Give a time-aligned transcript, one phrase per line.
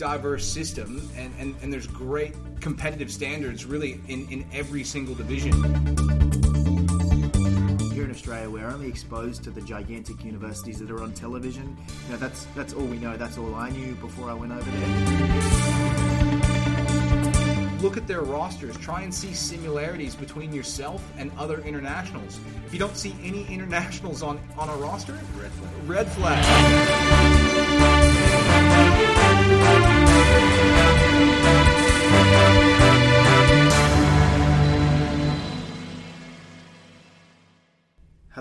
[0.00, 5.52] diverse system, and, and, and there's great competitive standards really in, in every single division.
[7.92, 11.76] Here in Australia, we're only exposed to the gigantic universities that are on television.
[12.06, 13.18] You know, that's that's all we know.
[13.18, 16.30] That's all I knew before I went over there
[17.82, 22.38] look at their rosters, try and see similarities between yourself and other internationals.
[22.66, 25.88] If you don't see any internationals on, on a roster, red flag.
[25.88, 27.99] Red flag.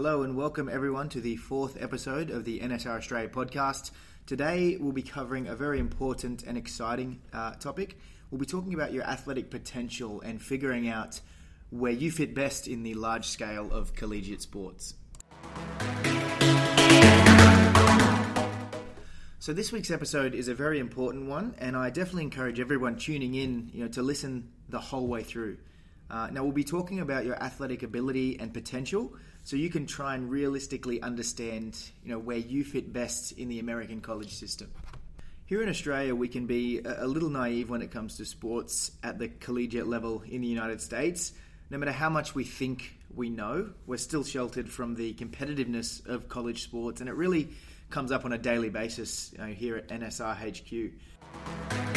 [0.01, 3.91] Hello and welcome everyone to the fourth episode of the NSR Australia podcast.
[4.25, 7.97] Today we'll be covering a very important and exciting uh, topic
[8.31, 11.19] we'll be talking about your athletic potential and figuring out
[11.69, 14.93] where you fit best in the large scale of collegiate sports.
[19.39, 23.35] So this week's episode is a very important one, and I definitely encourage everyone tuning
[23.35, 25.57] in, you know, to listen the whole way through.
[26.09, 29.13] Uh, now we'll be talking about your athletic ability and potential,
[29.49, 33.57] so you can try and realistically understand, you know, where you fit best in the
[33.57, 34.71] American college system.
[35.47, 39.17] Here in Australia, we can be a little naive when it comes to sports at
[39.17, 41.33] the collegiate level in the United States.
[41.71, 46.29] No matter how much we think we know, we're still sheltered from the competitiveness of
[46.29, 47.49] college sports, and it really
[47.89, 51.88] comes up on a daily basis you know, here at NSR HQ.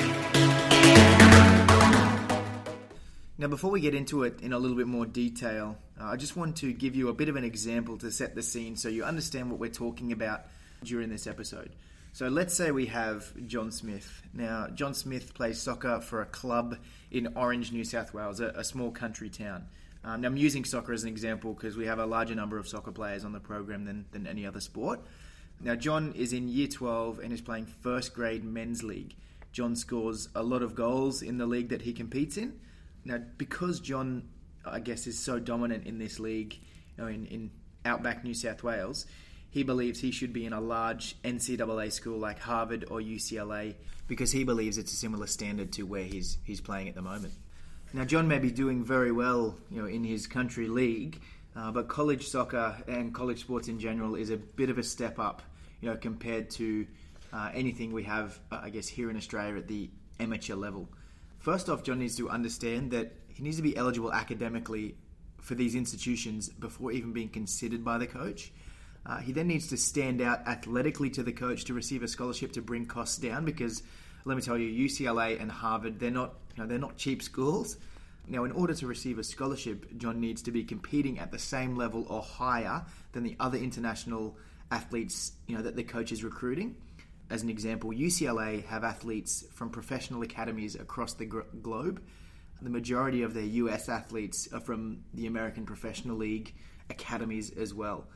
[3.38, 6.36] Now, before we get into it in a little bit more detail, uh, I just
[6.36, 9.05] want to give you a bit of an example to set the scene so you
[9.05, 10.42] understand what we're talking about
[10.84, 11.70] during this episode.
[12.12, 14.22] So let's say we have John Smith.
[14.34, 16.77] Now, John Smith plays soccer for a club
[17.11, 19.64] in Orange, New South Wales, a, a small country town.
[20.05, 22.69] Um, now, I'm using soccer as an example because we have a larger number of
[22.69, 25.00] soccer players on the program than, than any other sport.
[25.58, 29.14] Now, John is in year 12 and is playing first grade men's league.
[29.52, 32.61] John scores a lot of goals in the league that he competes in.
[33.05, 34.29] Now, because John,
[34.64, 36.58] I guess, is so dominant in this league,
[36.96, 37.51] you know, in, in
[37.85, 39.07] outback New South Wales,
[39.51, 43.74] he believes he should be in a large NCAA school like Harvard or UCLA
[44.08, 47.35] because he believes it's a similar standard to where he's he's playing at the moment.
[47.92, 51.20] Now, John may be doing very well, you know, in his country league,
[51.55, 55.18] uh, but college soccer and college sports in general is a bit of a step
[55.18, 55.42] up,
[55.83, 56.86] you know, compared to
[57.35, 60.89] uh, anything we have, uh, I guess, here in Australia at the amateur level.
[61.42, 64.95] First off, John needs to understand that he needs to be eligible academically
[65.41, 68.53] for these institutions before even being considered by the coach.
[69.05, 72.53] Uh, he then needs to stand out athletically to the coach to receive a scholarship
[72.53, 73.83] to bring costs down because
[74.25, 77.77] let me tell you, UCLA and Harvard, they're not, you know, they're not cheap schools.
[78.29, 81.74] Now, in order to receive a scholarship, John needs to be competing at the same
[81.74, 84.36] level or higher than the other international
[84.70, 86.77] athletes, you know, that the coach is recruiting.
[87.30, 92.02] As an example, UCLA have athletes from professional academies across the globe.
[92.60, 96.55] The majority of their US athletes are from the American Professional League
[96.90, 98.06] academies as well.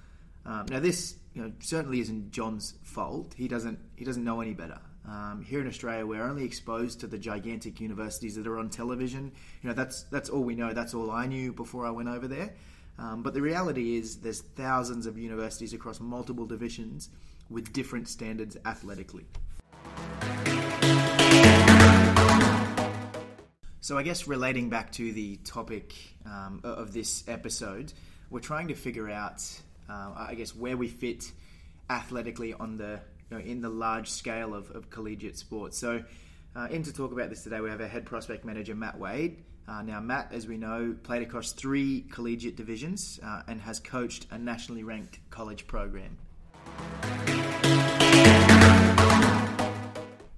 [0.45, 3.35] Um, now, this you know, certainly isn't John's fault.
[3.37, 4.81] He doesn't he doesn't know any better.
[5.09, 9.33] Um, here in Australia, we're only exposed to the gigantic universities that are on television.
[9.63, 10.73] You know, that's that's all we know.
[10.73, 12.55] That's all I knew before I went over there.
[12.99, 17.11] Um, but the reality is, there's thousands of universities across multiple divisions
[17.51, 19.27] with different standards athletically.
[23.81, 27.93] So, I guess relating back to the topic um, of this episode,
[28.31, 29.43] we're trying to figure out
[29.89, 31.31] uh, I guess where we fit
[31.89, 35.79] athletically on the you know, in the large scale of, of collegiate sports.
[35.79, 36.03] So,
[36.55, 39.45] uh, in to talk about this today, we have our head prospect manager Matt Wade.
[39.69, 44.27] Uh, now, Matt, as we know, played across three collegiate divisions uh, and has coached
[44.31, 46.17] a nationally ranked college program.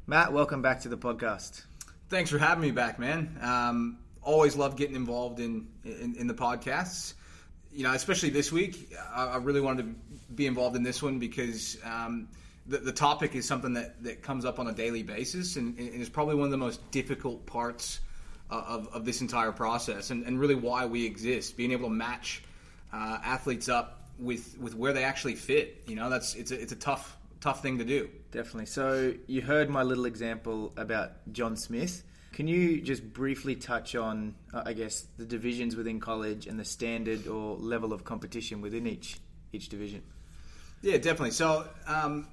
[0.09, 1.63] Matt, welcome back to the podcast.
[2.09, 3.39] Thanks for having me back, man.
[3.41, 7.13] Um, always love getting involved in, in, in the podcasts
[7.73, 11.19] you know, especially this week, I, I, really wanted to be involved in this one
[11.19, 12.29] because um,
[12.67, 15.95] the, the, topic is something that, that comes up on a daily basis and, and
[15.95, 18.01] is probably one of the most difficult parts
[18.51, 21.57] of, of this entire process and, and, really why we exist.
[21.57, 22.43] Being able to match
[22.93, 26.73] uh, athletes up with, with where they actually fit, you know, that's it's a, it's
[26.73, 28.09] a tough tough thing to do.
[28.31, 28.67] Definitely.
[28.67, 32.05] So you heard my little example about John Smith.
[32.33, 36.65] Can you just briefly touch on, uh, I guess, the divisions within college and the
[36.65, 39.19] standard or level of competition within each
[39.53, 40.03] each division?
[40.83, 41.31] Yeah, definitely.
[41.31, 42.29] So, um,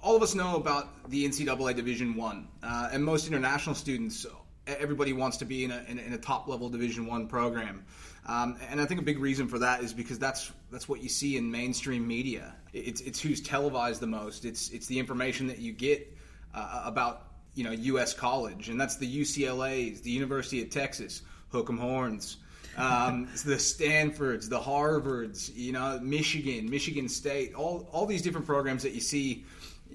[0.00, 4.24] all of us know about the NCAA Division One, uh, and most international students,
[4.66, 7.84] everybody wants to be in a, in, in a top level Division One program.
[8.26, 11.08] Um, and I think a big reason for that is because that's that's what you
[11.08, 12.54] see in mainstream media.
[12.72, 14.44] It's it's who's televised the most.
[14.44, 16.16] It's it's the information that you get
[16.54, 18.14] uh, about you know U.S.
[18.14, 21.22] college, and that's the UCLA's, the University of Texas,
[21.52, 22.38] Hook'em Horns,
[22.78, 28.82] um, the Stanfords, the Harvards, you know, Michigan, Michigan State, all all these different programs
[28.84, 29.44] that you see,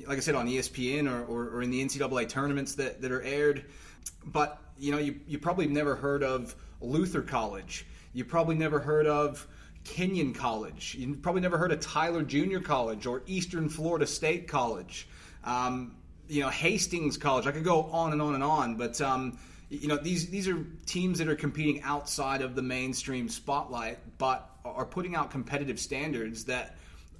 [0.07, 3.23] like I said, on ESPN or, or, or in the NCAA tournaments that, that are
[3.23, 3.65] aired.
[4.25, 7.85] But you know, you you probably never heard of Luther College.
[8.13, 9.47] You probably never heard of
[9.83, 10.95] Kenyon College.
[10.97, 15.07] You probably never heard of Tyler Junior College or Eastern Florida State College.
[15.43, 15.95] Um,
[16.27, 17.47] you know, Hastings College.
[17.47, 19.37] I could go on and on and on, but um,
[19.69, 24.49] you know, these these are teams that are competing outside of the mainstream spotlight, but
[24.65, 26.75] are putting out competitive standards that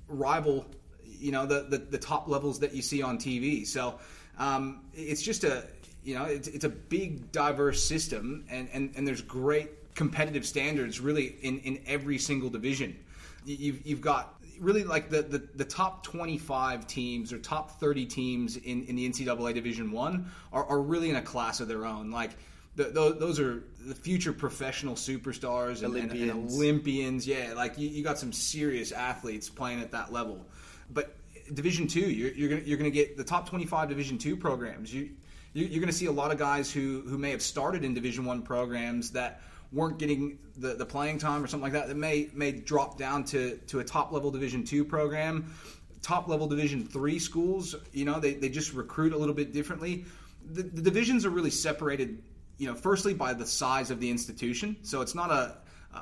[0.07, 0.65] rival,
[1.03, 3.65] you know, the the, the top levels that you see on TV.
[3.65, 3.99] So
[4.37, 5.65] um, it's just a
[6.03, 10.99] you know, it's, it's a big diverse system, and, and, and there's great competitive standards
[10.99, 12.97] really in, in every single division.
[13.45, 18.57] You've, you've got really like the, the, the, top 25 teams or top 30 teams
[18.57, 22.11] in, in the NCAA Division One are, are really in a class of their own.
[22.11, 22.31] Like
[22.75, 22.85] the,
[23.19, 26.31] those are the future professional superstars and Olympians.
[26.31, 27.27] And, and Olympians.
[27.27, 30.45] Yeah, like you, you, got some serious athletes playing at that level.
[30.91, 31.15] But
[31.53, 34.93] Division Two, you're, you're gonna you're gonna get the top 25 Division Two programs.
[34.93, 35.09] You
[35.53, 38.25] you're going to see a lot of guys who who may have started in Division
[38.25, 39.41] One programs that
[39.71, 43.23] weren't getting the, the playing time or something like that that may may drop down
[43.23, 45.53] to to a top level division two program
[46.01, 50.05] top level division three schools you know they, they just recruit a little bit differently
[50.53, 52.23] the, the divisions are really separated
[52.57, 55.55] you know firstly by the size of the institution so it's not a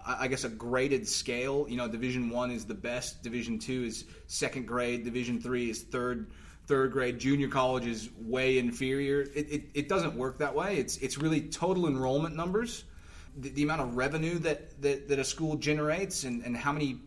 [0.06, 1.66] I guess a graded scale.
[1.70, 3.24] You know, Division One is the best.
[3.24, 5.06] Division Two is second grade.
[5.06, 6.30] Division Three is third
[6.68, 7.18] third grade.
[7.18, 9.22] Junior college is way inferior.
[9.22, 10.78] It, it, it doesn't work that way.
[10.78, 12.84] It's it's really total enrollment numbers
[13.38, 17.00] the, the amount of revenue that, that, that a school generates and, and how many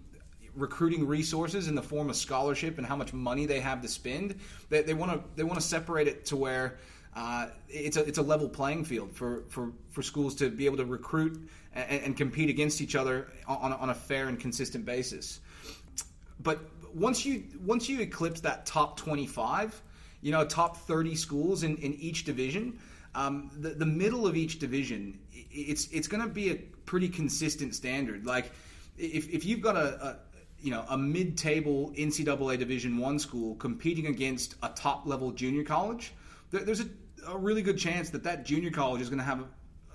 [0.56, 4.38] recruiting resources in the form of scholarship and how much money they have to spend.
[4.68, 6.78] They, they want to they want to separate it to where
[7.14, 10.76] uh, it's a it's a level playing field for, for, for schools to be able
[10.78, 15.40] to recruit and, and compete against each other on, on a fair and consistent basis.
[16.40, 16.58] But
[16.94, 19.81] once you once you eclipse that top twenty five,
[20.20, 22.78] you know, top thirty schools in, in each division,
[23.14, 27.75] um, the, the middle of each division, it's it's going to be a pretty consistent
[27.75, 28.26] standard.
[28.26, 28.52] Like
[28.96, 30.16] if, if you've got a, a
[30.60, 36.12] you know a mid-table NCAA Division One school competing against a top-level junior college,
[36.50, 36.87] there, there's a,
[37.26, 39.44] a, really good chance that that junior college is going to have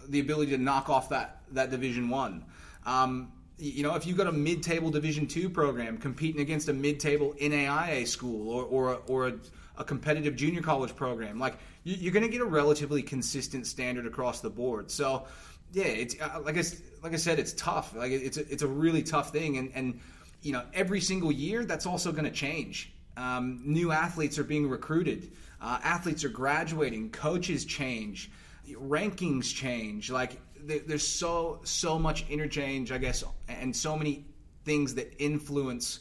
[0.07, 2.45] the ability to knock off that that Division One.
[2.85, 7.33] Um, you know, if you've got a mid-table Division Two program competing against a mid-table
[7.39, 9.33] NAIA school or or a, or a,
[9.77, 14.05] a competitive junior college program, like you, are going to get a relatively consistent standard
[14.05, 14.91] across the board.
[14.91, 15.25] So,
[15.71, 16.63] yeah, it's uh, like I
[17.01, 17.95] like I said, it's tough.
[17.95, 19.99] Like it's a, it's a really tough thing, and and
[20.41, 22.91] you know every single year that's also going to change.
[23.17, 25.31] Um, new athletes are being recruited.
[25.61, 27.11] Uh, athletes are graduating.
[27.11, 28.29] Coaches change.
[28.69, 30.11] Rankings change.
[30.11, 34.25] Like there's so so much interchange, I guess, and so many
[34.63, 35.99] things that influence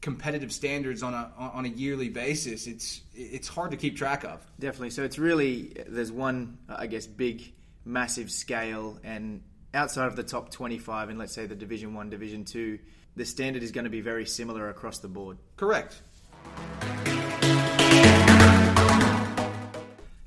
[0.00, 4.44] competitive standards on a on a yearly basis, it's it's hard to keep track of.
[4.58, 4.90] Definitely.
[4.90, 7.52] So it's really there's one I guess big
[7.84, 9.42] massive scale and
[9.72, 12.78] outside of the top 25 and let's say the division 1 division 2
[13.16, 16.02] the standard is going to be very similar across the board correct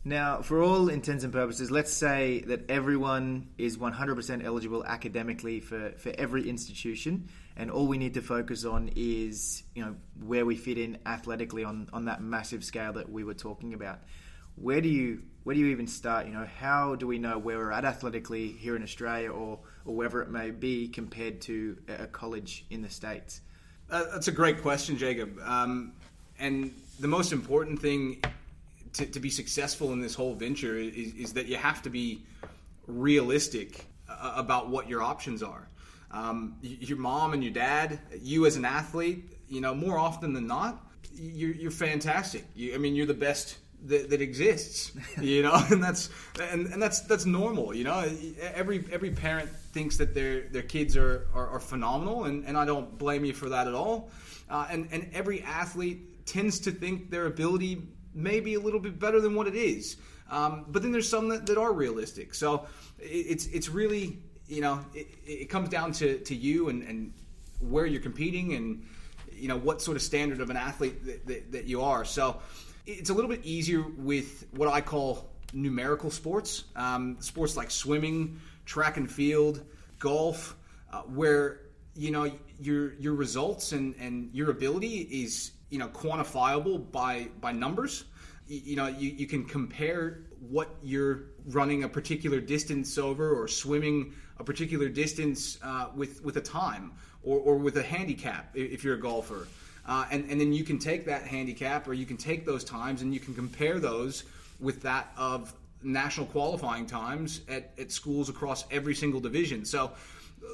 [0.04, 5.92] now for all intents and purposes let's say that everyone is 100% eligible academically for,
[5.98, 9.96] for every institution and all we need to focus on is you know
[10.26, 14.00] where we fit in athletically on on that massive scale that we were talking about.
[14.56, 16.26] Where do you where do you even start?
[16.26, 19.96] You know, how do we know where we're at athletically here in Australia or or
[19.96, 23.42] wherever it may be compared to a college in the states?
[23.90, 25.38] Uh, that's a great question, Jacob.
[25.44, 25.94] Um,
[26.40, 28.24] and the most important thing
[28.94, 32.26] to, to, be successful in this whole venture is, is that you have to be
[32.88, 35.68] realistic uh, about what your options are
[36.14, 40.46] um, your mom and your dad, you as an athlete, you know, more often than
[40.46, 42.46] not, you're, you're fantastic.
[42.56, 46.10] You, I mean, you're the best that, that, exists, you know, and that's
[46.40, 48.10] and, and that's that's normal, you know.
[48.40, 52.64] Every every parent thinks that their their kids are are, are phenomenal, and, and I
[52.64, 54.12] don't blame you for that at all.
[54.50, 57.82] Uh, and and every athlete tends to think their ability
[58.14, 59.98] may be a little bit better than what it is.
[60.30, 62.34] Um, but then there's some that, that are realistic.
[62.34, 62.66] So
[63.00, 67.14] it's it's really you know, it, it comes down to, to you and, and
[67.60, 68.86] where you're competing and,
[69.32, 72.06] you know, what sort of standard of an athlete that, that, that you are.
[72.06, 72.40] So
[72.86, 78.40] it's a little bit easier with what I call numerical sports, um, sports like swimming,
[78.66, 79.64] track and field,
[80.00, 80.56] golf,
[80.92, 81.62] uh, where
[81.96, 87.52] you know your your results and, and your ability is you know quantifiable by by
[87.52, 88.06] numbers.
[88.46, 94.14] You, know, you, you can compare what you're running a particular distance over or swimming
[94.38, 96.92] a particular distance uh, with with a time
[97.24, 99.48] or, or with a handicap if you're a golfer.
[99.88, 103.02] Uh, and, and then you can take that handicap or you can take those times
[103.02, 104.24] and you can compare those
[104.60, 109.66] with that of national qualifying times at, at schools across every single division.
[109.66, 109.92] So,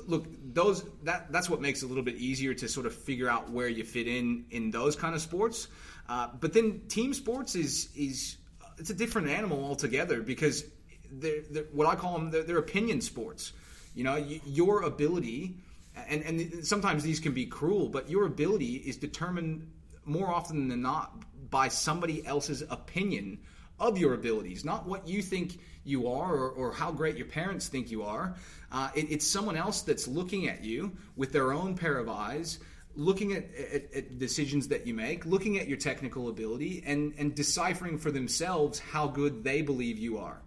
[0.08, 3.30] look, those that that's what makes it a little bit easier to sort of figure
[3.30, 5.68] out where you fit in in those kind of sports.
[6.08, 8.38] Uh, but then team sports is is
[8.78, 10.66] it's a different animal altogether because
[11.12, 13.54] they're, they're what I call them they're, they're opinion sports.
[13.96, 14.16] You know,
[14.46, 15.56] your ability
[16.08, 19.70] and, and sometimes these can be cruel, but your ability is determined
[20.06, 21.14] more often than not
[21.50, 23.40] by somebody else's opinion
[23.80, 27.68] of your abilities, not what you think you are or, or how great your parents
[27.68, 28.36] think you are.
[28.72, 32.60] Uh, it, it's someone else that's looking at you with their own pair of eyes,
[32.96, 37.36] looking at, at, at, decisions that you make, looking at your technical ability, and, and
[37.36, 40.42] deciphering for themselves how good they believe you are.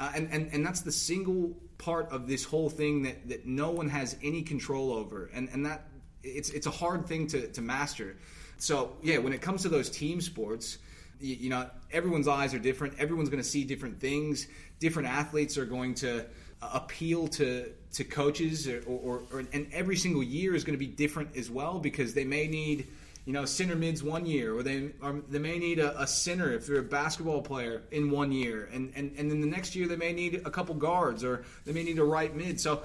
[0.00, 3.70] Uh, and, and, and that's the single part of this whole thing that, that no
[3.70, 5.30] one has any control over.
[5.32, 5.88] And, and that
[6.22, 8.16] it's, it's a hard thing to, to master.
[8.58, 10.78] So, yeah, when it comes to those team sports,
[11.20, 12.98] you, you know, everyone's eyes are different.
[12.98, 14.46] Everyone's going to see different things.
[14.80, 16.26] Different athletes are going to
[16.62, 20.84] uh, appeal to to coaches, or, or, or and every single year is going to
[20.84, 22.86] be different as well because they may need
[23.28, 24.90] you know, center mids one year, or they
[25.28, 28.90] they may need a, a, center if they're a basketball player in one year, and,
[28.96, 31.82] and and then the next year they may need a couple guards, or they may
[31.82, 32.58] need a right mid.
[32.58, 32.84] So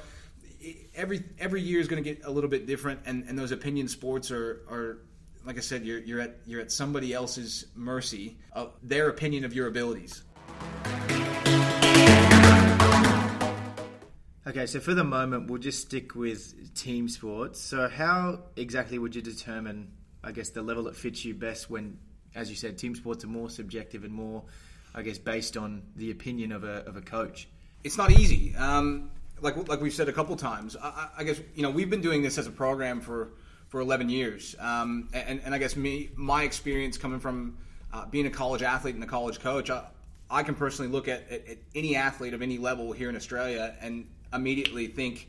[0.96, 3.88] every every year is going to get a little bit different, and, and those opinion
[3.88, 4.98] sports are are
[5.46, 9.54] like I said, you're you're at you're at somebody else's mercy of their opinion of
[9.54, 10.24] your abilities.
[14.46, 17.62] Okay, so for the moment, we'll just stick with team sports.
[17.62, 19.92] So, how exactly would you determine
[20.24, 21.98] I guess the level that fits you best when,
[22.36, 24.44] as you said, team sports are more subjective and more,
[24.96, 27.48] I guess, based on the opinion of a, of a coach.
[27.84, 28.56] It's not easy.
[28.56, 30.78] Um, like like we've said a couple times.
[30.82, 33.34] I, I, guess you know we've been doing this as a program for
[33.74, 37.58] for 11 years, um, and, and I guess me my experience coming from
[37.92, 39.88] uh, being a college athlete and a college coach, I,
[40.30, 43.74] I can personally look at, at, at any athlete of any level here in Australia
[43.82, 45.27] and immediately think,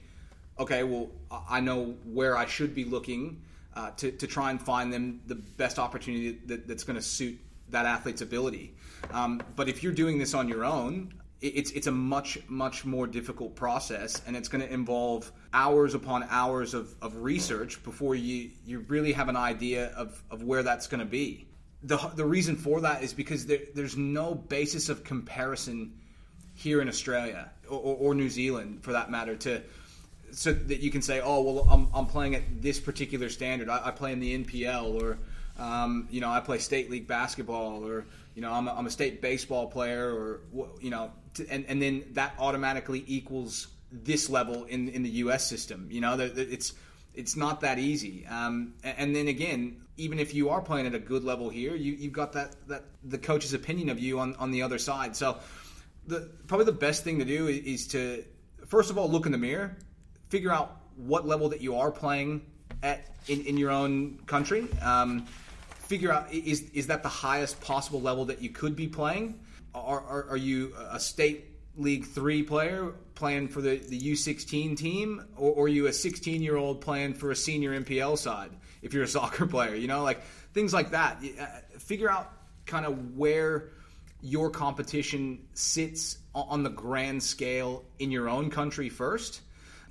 [0.58, 1.08] okay, well
[1.48, 3.40] I know where I should be looking
[3.74, 7.38] uh, to, to try and find them the best opportunity that, that's going to suit
[7.70, 8.74] that athlete's ability.
[9.10, 11.14] Um, but if you're doing this on your own,
[11.48, 16.26] it's it's a much much more difficult process, and it's going to involve hours upon
[16.30, 20.86] hours of, of research before you you really have an idea of, of where that's
[20.86, 21.46] going to be.
[21.82, 25.92] The the reason for that is because there, there's no basis of comparison
[26.54, 29.62] here in Australia or, or New Zealand, for that matter, to
[30.30, 33.68] so that you can say, oh well, I'm, I'm playing at this particular standard.
[33.68, 35.18] I, I play in the NPL, or
[35.58, 38.90] um, you know, I play state league basketball, or you know, I'm a, I'm a
[38.90, 40.40] state baseball player, or
[40.80, 41.12] you know,
[41.50, 45.48] and and then that automatically equals this level in in the U.S.
[45.48, 45.88] system.
[45.90, 46.72] You know, it's
[47.14, 48.26] it's not that easy.
[48.26, 51.92] Um, and then again, even if you are playing at a good level here, you,
[51.92, 55.14] you've got that, that the coach's opinion of you on, on the other side.
[55.14, 55.38] So
[56.06, 58.24] the probably the best thing to do is to
[58.66, 59.76] first of all look in the mirror
[60.28, 62.44] figure out what level that you are playing
[62.82, 64.66] at in, in your own country.
[64.82, 65.26] Um,
[65.84, 69.40] figure out is is that the highest possible level that you could be playing?
[69.74, 75.24] Are, are, are you a state League Three player playing for the, the U16 team,
[75.36, 78.50] or, or are you a 16 year old playing for a senior NPL side?
[78.82, 80.22] If you're a soccer player, you know, like
[80.52, 81.22] things like that.
[81.40, 81.46] Uh,
[81.78, 82.30] figure out
[82.66, 83.70] kind of where
[84.20, 89.42] your competition sits on the grand scale in your own country first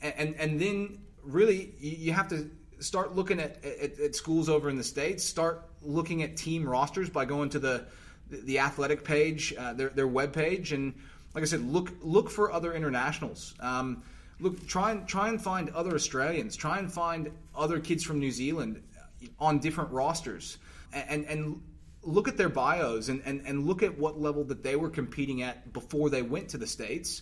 [0.03, 4.77] and and then really you have to start looking at, at, at, schools over in
[4.77, 5.23] the states.
[5.23, 7.85] Start looking at team rosters by going to the
[8.29, 10.93] the athletic page, uh, their their web page, and
[11.33, 13.53] like I said, look look for other internationals.
[13.59, 14.03] Um,
[14.39, 16.55] look, try and try and find other Australians.
[16.55, 18.81] Try and find other kids from New Zealand
[19.39, 20.57] on different rosters,
[20.91, 21.61] and and
[22.05, 25.41] look at their bios and, and, and look at what level that they were competing
[25.41, 27.21] at before they went to the states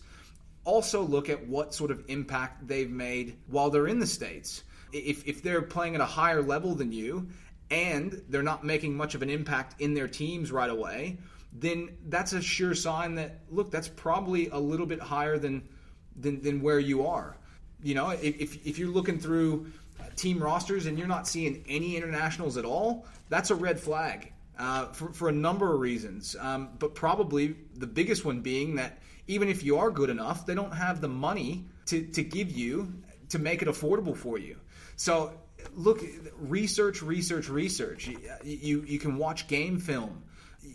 [0.64, 4.64] also look at what sort of impact they've made while they're in the States.
[4.94, 7.30] If, if they're playing at a higher level than you
[7.72, 11.18] and they're not making much of an impact in their teams right away,
[11.54, 15.68] then that's a sure sign that, look, that's probably a little bit higher than,
[16.16, 17.38] than, than where you are.
[17.82, 19.72] You know, if, if you're looking through
[20.16, 24.34] team rosters and you're not seeing any internationals at all, that's a red flag.
[24.60, 29.00] Uh, for, for a number of reasons, um, but probably the biggest one being that
[29.26, 32.94] even if you are good enough, they don't have the money to, to give you
[33.30, 34.58] to make it affordable for you.
[34.98, 35.34] So
[35.76, 36.04] look,
[36.40, 38.08] research, research, research.
[38.08, 40.24] You, you, you can watch game film.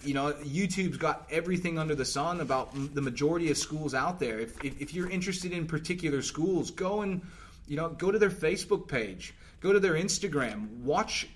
[0.03, 4.41] You know, YouTube's got everything under the sun about the majority of schools out there.
[4.41, 7.23] If, if, if you're interested in particular schools, go and
[7.69, 11.29] you know go to their Facebook page, go to their Instagram, watch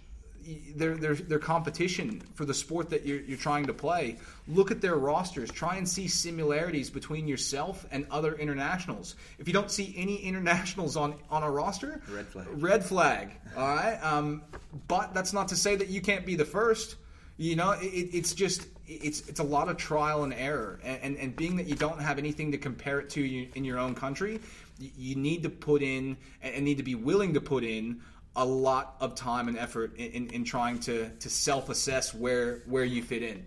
[0.75, 4.17] their, their their competition for the sport that you're, you're trying to play.
[4.49, 5.51] Look at their rosters.
[5.51, 9.17] Try and see similarities between yourself and other internationals.
[9.39, 12.47] If you don't see any internationals on on a roster, red flag.
[12.51, 13.31] Red flag.
[13.57, 13.99] All right.
[14.03, 14.43] Um,
[14.89, 16.97] but that's not to say that you can't be the first.
[17.37, 21.17] You know, it, it's just it's it's a lot of trial and error, and, and,
[21.17, 24.41] and being that you don't have anything to compare it to in your own country,
[24.79, 28.01] you need to put in and need to be willing to put in
[28.37, 32.63] a lot of time and effort in, in, in trying to, to self assess where
[32.67, 33.47] where you fit in.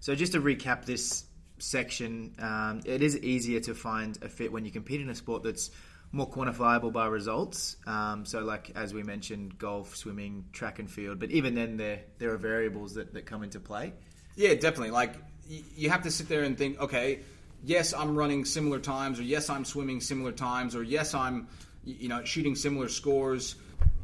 [0.00, 1.24] So just to recap this
[1.58, 5.42] section, um, it is easier to find a fit when you compete in a sport
[5.42, 5.70] that's
[6.12, 7.76] more quantifiable by results.
[7.86, 11.20] Um, so, like as we mentioned, golf, swimming, track and field.
[11.20, 13.92] But even then, there there are variables that, that come into play.
[14.36, 14.90] Yeah, definitely.
[14.90, 15.16] Like
[15.48, 17.20] you have to sit there and think, okay,
[17.64, 21.48] yes, I'm running similar times, or yes, I'm swimming similar times, or yes, I'm
[21.84, 23.56] you know shooting similar scores.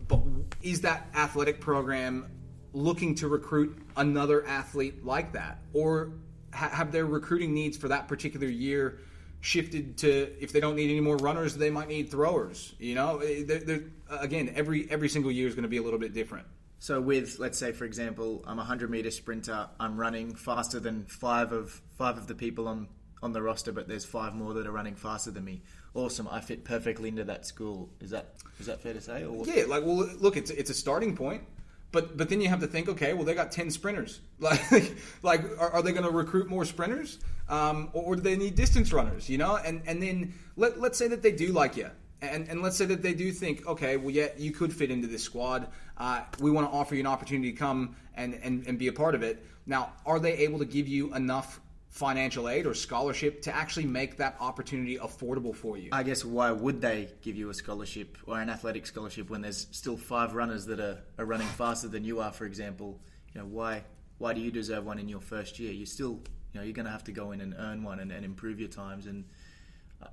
[0.08, 0.22] But
[0.62, 2.30] is that athletic program
[2.72, 6.12] looking to recruit another athlete like that, or
[6.52, 9.00] ha- have their recruiting needs for that particular year?
[9.46, 12.74] shifted to if they don't need any more runners, they might need throwers.
[12.80, 16.00] You know, they're, they're, again, every every single year is going to be a little
[16.00, 16.46] bit different.
[16.78, 19.68] So with let's say for example, I'm a hundred meter sprinter.
[19.78, 22.88] I'm running faster than five of five of the people on
[23.26, 25.60] on the roster, but there's five more that are running faster than me.
[25.94, 27.90] Awesome, I fit perfectly into that school.
[28.00, 29.24] Is that is that fair to say?
[29.24, 29.44] Or?
[29.44, 31.42] Yeah, like well, look, it's it's a starting point,
[31.92, 34.20] but but then you have to think, okay, well they got ten sprinters.
[34.38, 37.18] Like like are, are they going to recruit more sprinters,
[37.48, 39.28] um, or, or do they need distance runners?
[39.28, 41.90] You know, and and then let let's say that they do like you.
[42.22, 45.06] And, and let's say that they do think, okay, well, yeah, you could fit into
[45.06, 45.68] this squad.
[45.98, 48.92] Uh, we want to offer you an opportunity to come and, and, and be a
[48.92, 49.44] part of it.
[49.66, 51.60] Now, are they able to give you enough
[51.96, 55.88] financial aid or scholarship to actually make that opportunity affordable for you.
[55.92, 59.66] I guess why would they give you a scholarship or an athletic scholarship when there's
[59.70, 63.00] still five runners that are, are running faster than you are, for example?
[63.32, 63.84] You know, why
[64.18, 65.72] why do you deserve one in your first year?
[65.72, 66.20] You still
[66.52, 68.68] you know, you're gonna have to go in and earn one and, and improve your
[68.68, 69.24] times and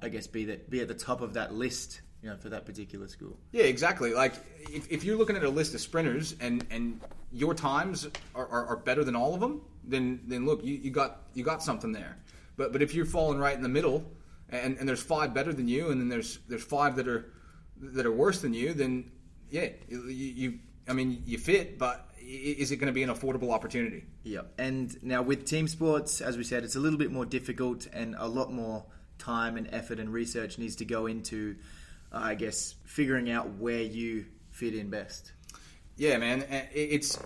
[0.01, 2.65] I guess be that be at the top of that list you know, for that
[2.65, 3.37] particular school.
[3.51, 4.13] Yeah, exactly.
[4.13, 4.35] Like
[4.71, 7.01] if, if you're looking at a list of sprinters and and
[7.33, 10.91] your times are, are, are better than all of them, then then look, you, you
[10.91, 12.17] got you got something there.
[12.55, 14.11] But but if you're falling right in the middle,
[14.49, 17.31] and, and there's five better than you, and then there's there's five that are
[17.81, 19.11] that are worse than you, then
[19.49, 23.51] yeah, you, you I mean you fit, but is it going to be an affordable
[23.51, 24.05] opportunity?
[24.23, 27.87] Yeah, and now with team sports, as we said, it's a little bit more difficult,
[27.91, 28.85] and a lot more
[29.19, 31.55] time and effort and research needs to go into,
[32.11, 35.31] uh, I guess, figuring out where you fit in best.
[35.95, 37.19] Yeah, man, it's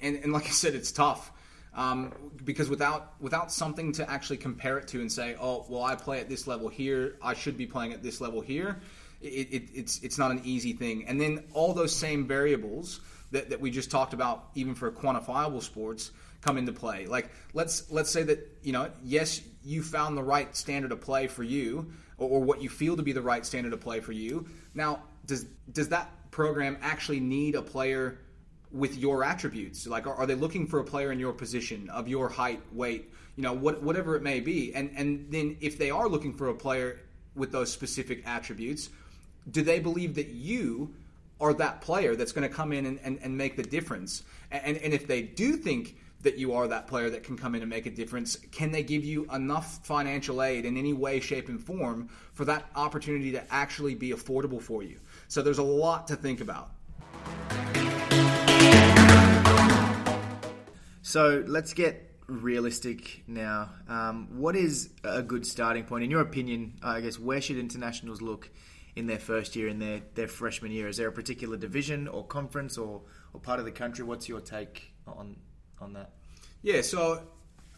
[0.00, 1.32] and, and like I said, it's tough
[1.74, 2.12] um,
[2.44, 6.20] because without without something to actually compare it to and say, oh, well, I play
[6.20, 8.80] at this level here, I should be playing at this level here.
[9.20, 11.06] It, it, it's it's not an easy thing.
[11.06, 15.62] And then all those same variables that, that we just talked about, even for quantifiable
[15.62, 16.10] sports,
[16.42, 17.06] come into play.
[17.06, 21.26] Like let's let's say that you know, yes, you found the right standard of play
[21.26, 24.12] for you, or, or what you feel to be the right standard of play for
[24.12, 24.46] you.
[24.74, 28.18] Now, does does that program actually need a player?
[28.72, 29.86] With your attributes?
[29.86, 33.12] Like, are, are, they looking for a player in your position, of your height, weight,
[33.36, 34.74] you know, what, whatever it may be?
[34.74, 37.00] And and then if they are looking for a player
[37.34, 38.90] with those specific attributes,
[39.50, 40.94] do they believe that you
[41.40, 44.22] are that player that's going to come in and, and, and make the difference?
[44.50, 47.62] And, and if they do think that you are that player that can come in
[47.62, 51.48] and make a difference, can they give you enough financial aid in any way, shape,
[51.48, 54.98] and form for that opportunity to actually be affordable for you?
[55.28, 56.70] So there's a lot to think about.
[61.02, 63.70] So let's get realistic now.
[63.88, 66.78] Um, what is a good starting point, in your opinion?
[66.80, 68.48] I guess where should internationals look
[68.94, 70.86] in their first year, in their, their freshman year?
[70.86, 74.04] Is there a particular division or conference or, or part of the country?
[74.04, 75.36] What's your take on
[75.80, 76.12] on that?
[76.62, 77.20] Yeah, so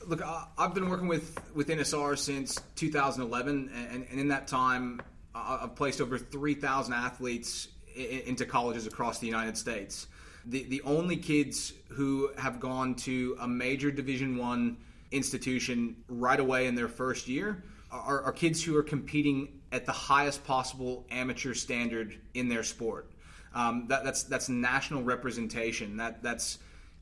[0.06, 0.20] look,
[0.58, 5.00] I've been working with with NSR since 2011, and, and in that time,
[5.34, 10.08] I've placed over 3,000 athletes into colleges across the United States
[10.46, 14.76] the the only kids who have gone to a major Division One
[15.10, 19.92] institution right away in their first year are, are kids who are competing at the
[19.92, 23.10] highest possible amateur standard in their sport.
[23.54, 25.96] Um, that, that's that's national representation.
[25.96, 26.58] That that's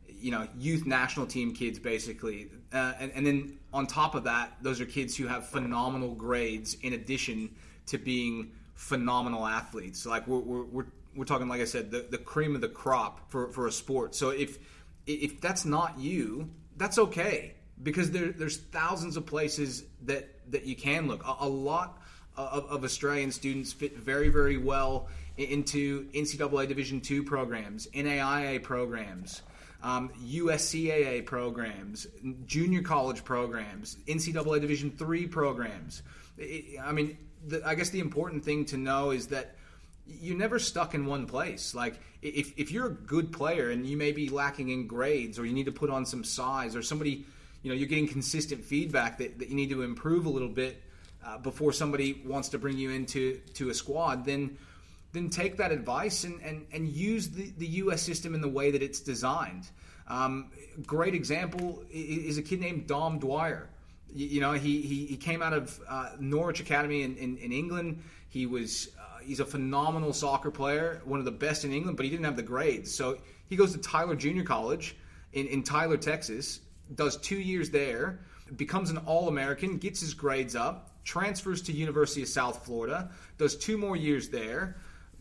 [0.06, 4.52] you know youth national team kids basically, uh, and, and then on top of that,
[4.60, 7.50] those are kids who have phenomenal grades in addition
[7.86, 10.04] to being phenomenal athletes.
[10.04, 13.30] Like we're we're, we're, we're talking, like I said, the, the cream of the crop
[13.30, 14.14] for, for a sport.
[14.14, 14.58] So if
[15.06, 20.74] if that's not you, that's okay because there, there's thousands of places that that you
[20.74, 21.24] can look.
[21.24, 22.02] A, a lot
[22.36, 29.42] of, of, Australian students fit very very well into NCAA Division two programs, NAIA programs.
[29.84, 32.06] Um, USCAA programs,
[32.46, 36.02] junior college programs, NCAA Division three programs.
[36.38, 39.56] It, I mean, the, I guess the important thing to know is that
[40.06, 41.74] you're never stuck in one place.
[41.74, 45.46] Like if, if you're a good player and you may be lacking in grades or
[45.46, 47.24] you need to put on some size or somebody,
[47.62, 50.82] you know, you're getting consistent feedback that, that you need to improve a little bit
[51.24, 54.56] uh, before somebody wants to bring you into to a squad, then
[55.12, 58.00] then take that advice and, and, and use the, the U.S.
[58.00, 59.68] system in the way that it's designed.
[60.08, 60.50] Um,
[60.86, 63.68] great example is a kid named Dom Dwyer.
[64.14, 68.02] You, know, he, he, he, came out of uh, Norwich Academy in, in, in England.
[68.28, 68.88] He was
[69.24, 72.36] he's a phenomenal soccer player, one of the best in England, but he didn't have
[72.36, 72.92] the grades.
[72.94, 74.96] So he goes to Tyler Junior College
[75.32, 76.60] in, in Tyler, Texas,
[76.94, 78.20] does two years there,
[78.56, 83.56] becomes an All American, gets his grades up, transfers to University of South Florida, does
[83.56, 84.76] two more years there,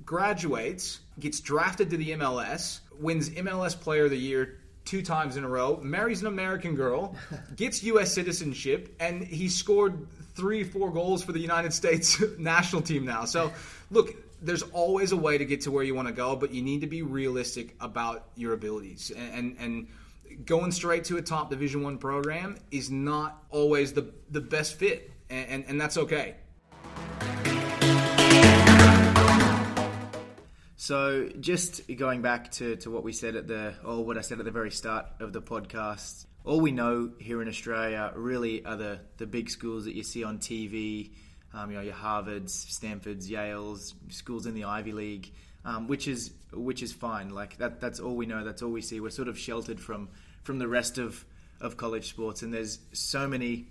[0.06, 5.44] graduates, gets drafted to the MLS, wins MLS Player of the Year two times in
[5.44, 7.16] a row, marries an American girl,
[7.56, 8.14] gets U.S.
[8.14, 13.26] citizenship, and he scored three, four goals for the United States national team now.
[13.26, 13.52] So,
[13.90, 16.62] look, there's always a way to get to where you want to go, but you
[16.62, 19.12] need to be realistic about your abilities.
[19.16, 19.88] And, and, and
[20.46, 25.12] going straight to a top Division One program is not always the, the best fit,
[25.30, 26.36] and, and, and that's okay.
[30.82, 34.40] So, just going back to, to what we said at the, or what I said
[34.40, 38.78] at the very start of the podcast, all we know here in Australia really are
[38.78, 41.12] the, the big schools that you see on TV,
[41.54, 45.32] um, you know, your Harvards, Stanfords, Yales, schools in the Ivy League,
[45.66, 47.30] um, which is which is fine.
[47.30, 48.44] Like that, that's all we know.
[48.44, 49.00] That's all we see.
[49.00, 50.10] We're sort of sheltered from
[50.42, 51.24] from the rest of,
[51.60, 53.68] of college sports, and there's so many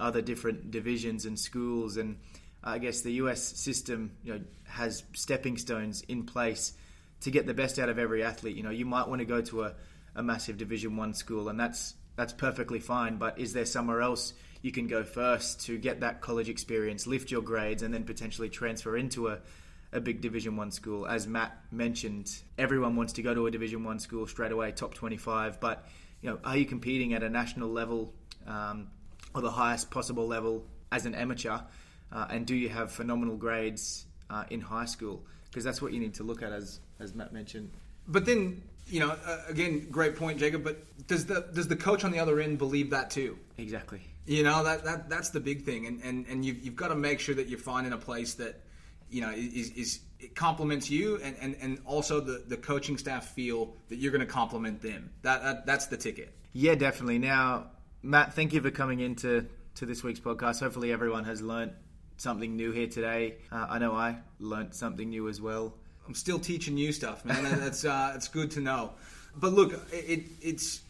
[0.00, 2.16] other different divisions and schools and
[2.64, 4.40] I guess the US system you know,
[4.74, 6.72] has stepping stones in place
[7.20, 8.56] to get the best out of every athlete.
[8.56, 9.74] You know, you might want to go to a,
[10.14, 13.16] a massive Division One school, and that's that's perfectly fine.
[13.16, 17.30] But is there somewhere else you can go first to get that college experience, lift
[17.30, 19.38] your grades, and then potentially transfer into a
[19.92, 21.06] a big Division One school.
[21.06, 24.94] As Matt mentioned, everyone wants to go to a Division One school straight away, top
[24.94, 25.60] twenty-five.
[25.60, 25.86] But
[26.20, 28.12] you know, are you competing at a national level
[28.46, 28.88] um,
[29.34, 31.58] or the highest possible level as an amateur?
[32.14, 35.24] uh, and do you have phenomenal grades uh, in high school?
[35.50, 37.70] Because that's what you need to look at, as as Matt mentioned.
[38.06, 40.64] But then, you know, uh, again, great point, Jacob.
[40.64, 43.38] But does the does the coach on the other end believe that too?
[43.58, 44.00] Exactly.
[44.26, 46.94] You know that, that that's the big thing, and and and you've, you've got to
[46.94, 48.60] make sure that you're finding a place that
[49.10, 53.28] you know is is it complements you, and, and, and also the, the coaching staff
[53.32, 55.10] feel that you're going to complement them.
[55.22, 56.32] That, that that's the ticket.
[56.52, 57.18] Yeah, definitely.
[57.18, 57.66] Now,
[58.02, 60.60] Matt, thank you for coming into to this week's podcast.
[60.60, 61.72] Hopefully, everyone has learned
[62.16, 63.36] something new here today.
[63.50, 65.74] Uh, I know I learnt something new as well.
[66.06, 67.44] I'm still teaching you stuff, man.
[67.60, 68.92] That's uh, it's good to know.
[69.36, 70.82] But look, it, it's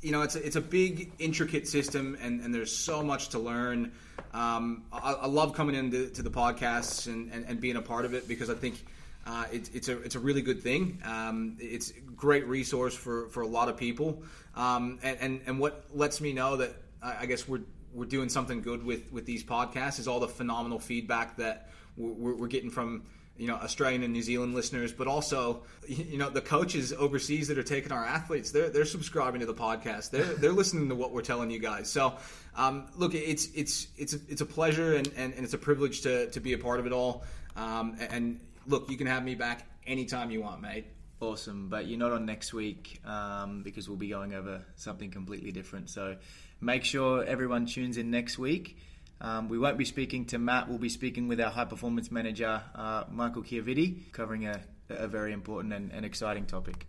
[0.00, 3.38] you know it's a, it's a big intricate system, and, and there's so much to
[3.38, 3.92] learn.
[4.32, 8.04] Um, I, I, love coming into to the podcasts and, and, and, being a part
[8.04, 8.84] of it because I think
[9.26, 11.00] uh, it, it's a it's a really good thing.
[11.04, 14.22] Um, it's a great resource for, for a lot of people,
[14.56, 17.60] um, and, and and what lets me know that I guess we're
[17.94, 22.34] we're doing something good with with these podcasts is all the phenomenal feedback that we're,
[22.34, 23.04] we're getting from
[23.36, 27.58] you know Australian and New Zealand listeners, but also you know the coaches overseas that
[27.58, 28.50] are taking our athletes.
[28.50, 30.10] They're they're subscribing to the podcast.
[30.10, 31.90] They're they're listening to what we're telling you guys.
[31.90, 32.14] So
[32.56, 36.02] um, look, it's it's it's a, it's a pleasure and, and, and, it's a privilege
[36.02, 37.24] to to be a part of it all.
[37.56, 40.86] Um, and look, you can have me back anytime you want, mate.
[41.24, 45.52] Awesome, but you're not on next week um, because we'll be going over something completely
[45.52, 45.88] different.
[45.88, 46.16] So
[46.60, 48.76] make sure everyone tunes in next week.
[49.22, 50.68] Um, we won't be speaking to Matt.
[50.68, 54.60] We'll be speaking with our high performance manager, uh, Michael Chiaviti, covering a,
[54.90, 56.86] a very important and, and exciting topic.